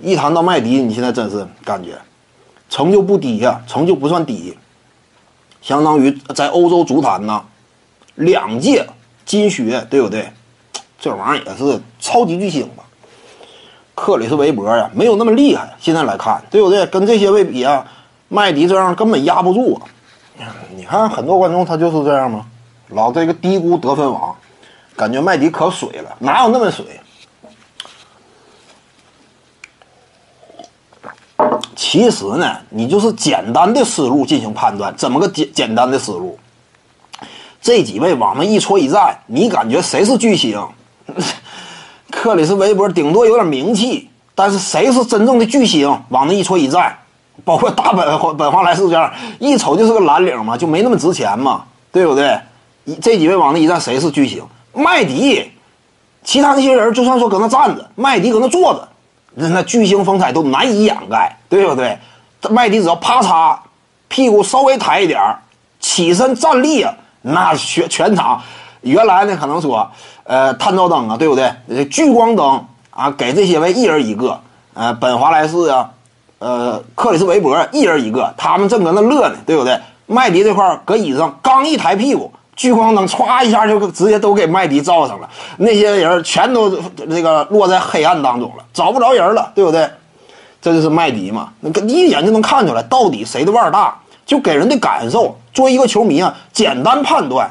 [0.00, 1.98] 一谈到麦迪，你现在真是感觉
[2.68, 4.56] 成就不低呀，成就不算低，
[5.60, 7.42] 相当于在欧洲足坛呢
[8.14, 8.86] 两届
[9.24, 10.30] 金靴，对不对？
[10.98, 12.84] 这玩意儿也是超级巨星吧？
[13.94, 15.74] 克里斯韦伯呀，没有那么厉害。
[15.78, 16.86] 现在来看，对不对？
[16.86, 17.86] 跟这些位比啊，
[18.28, 19.82] 麦迪这样根本压不住啊。
[20.74, 22.46] 你看很多观众他就是这样吗？
[22.88, 24.34] 老这个低估得分王，
[24.96, 26.84] 感觉麦迪可水了，哪有那么水？
[31.90, 36.38] 其实呢，你就是简单的思路进行判断，怎么个简简单的思路？
[37.60, 40.64] 这几位往那一戳一站，你感觉谁是巨星？
[42.12, 46.00] 克里斯韦伯顶多有点名气，但是谁是真正的巨星？
[46.10, 46.96] 往那一戳一站，
[47.44, 52.38] 包括大本本华莱士这样，一瞅就是个蓝领嘛，就没那么值钱嘛，对不对？
[53.02, 54.40] 这几位往那一站，谁是巨星？
[54.72, 55.50] 麦迪，
[56.22, 58.88] 其他那些人就算说搁那站着，麦迪搁那坐着，
[59.34, 61.98] 那那巨星风采都难以掩盖，对不对？
[62.50, 63.56] 麦迪只要啪嚓，
[64.08, 65.38] 屁股稍微抬一点儿
[65.78, 68.42] 起身站立啊，那全全场
[68.80, 69.90] 原来呢可能说，
[70.24, 71.84] 呃，探照灯啊，对不对？
[71.86, 74.40] 聚光灯啊，给这些位一人一个，
[74.74, 75.90] 呃，本华莱士啊，
[76.38, 79.78] 呃，克里斯韦伯一人一个，他们正搁那乐呢，对不对？
[80.06, 82.32] 麦迪这块搁椅子上刚一抬屁股。
[82.60, 86.68] 聚光灯歘一下就直接都给麦迪照上了，那些人全都
[87.06, 89.88] 那个落在黑暗当中了，找不着人了，对不对？
[90.60, 95.38] 这就是麦迪嘛，那个一眼就能看出来到底谁的腕儿大，就给人的感受。
[95.54, 97.50] 作为一个球迷啊，简单判断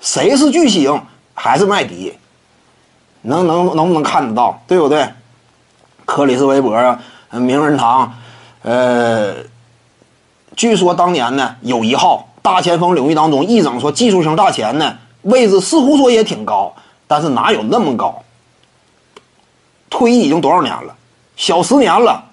[0.00, 1.00] 谁是巨星
[1.34, 2.18] 还是麦迪，
[3.22, 5.08] 能能能不能看得到，对不对？
[6.04, 6.98] 克里斯韦伯啊，
[7.30, 8.12] 名人堂，
[8.62, 9.34] 呃，
[10.56, 12.24] 据说当年呢有一号。
[12.50, 16.74] 大前锋领域当中，一整说技术型大前呢，位置似乎说也挺高，
[17.06, 18.22] 但是哪有那么高？
[19.90, 20.94] 退役已经多少年了？
[21.36, 22.24] 小十年了，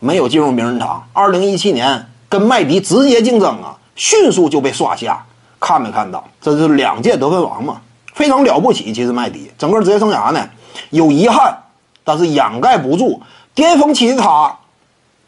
[0.00, 1.06] 没有进入名人堂。
[1.12, 5.24] 二零一七年跟麦迪直接竞争啊，迅速就被刷下。
[5.60, 6.24] 看没看到？
[6.40, 7.80] 这是两届得分王嘛，
[8.14, 8.92] 非常了不起。
[8.92, 10.48] 其实麦迪整个职业生涯呢，
[10.90, 11.56] 有遗憾，
[12.02, 13.22] 但是掩盖不住
[13.54, 14.58] 巅峰期的他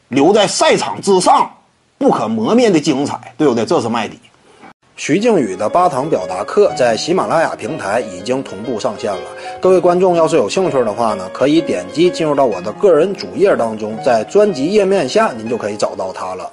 [0.08, 1.48] 留在赛场之上。
[1.98, 3.64] 不可磨灭的精彩，对不对？
[3.64, 4.18] 这是麦迪。
[4.96, 9.22] 徐静宇的八堂表达课在喜马拉雅平台已经同步上线了。
[9.60, 16.48] 各位观众要是有兴趣的话呢，可以点击进入到我的个人主页当中，在专辑页面下您就可以找到它了。